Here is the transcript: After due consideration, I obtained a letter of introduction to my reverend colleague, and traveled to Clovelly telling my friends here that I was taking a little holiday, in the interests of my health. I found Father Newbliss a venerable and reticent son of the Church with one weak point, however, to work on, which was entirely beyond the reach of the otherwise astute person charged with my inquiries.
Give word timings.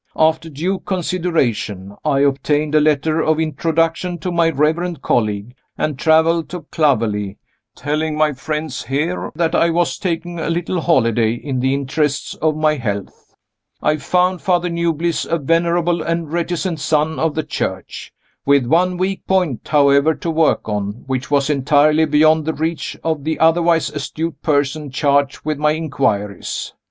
After 0.15 0.49
due 0.49 0.79
consideration, 0.79 1.95
I 2.03 2.21
obtained 2.21 2.73
a 2.73 2.79
letter 2.81 3.21
of 3.21 3.39
introduction 3.39 4.17
to 4.21 4.31
my 4.31 4.49
reverend 4.49 5.03
colleague, 5.03 5.53
and 5.77 5.99
traveled 5.99 6.49
to 6.49 6.61
Clovelly 6.71 7.37
telling 7.75 8.17
my 8.17 8.33
friends 8.33 8.85
here 8.85 9.31
that 9.35 9.53
I 9.53 9.69
was 9.69 9.99
taking 9.99 10.39
a 10.39 10.49
little 10.49 10.81
holiday, 10.81 11.33
in 11.35 11.59
the 11.59 11.75
interests 11.75 12.33
of 12.41 12.55
my 12.57 12.77
health. 12.77 13.35
I 13.79 13.97
found 13.97 14.41
Father 14.41 14.69
Newbliss 14.69 15.27
a 15.27 15.37
venerable 15.37 16.01
and 16.01 16.33
reticent 16.33 16.79
son 16.79 17.19
of 17.19 17.35
the 17.35 17.43
Church 17.43 18.11
with 18.43 18.65
one 18.65 18.97
weak 18.97 19.27
point, 19.27 19.67
however, 19.67 20.15
to 20.15 20.31
work 20.31 20.67
on, 20.67 21.03
which 21.05 21.29
was 21.29 21.47
entirely 21.47 22.05
beyond 22.05 22.45
the 22.45 22.55
reach 22.55 22.97
of 23.03 23.23
the 23.23 23.37
otherwise 23.37 23.91
astute 23.91 24.41
person 24.41 24.89
charged 24.89 25.41
with 25.45 25.59
my 25.59 25.73
inquiries. 25.73 26.73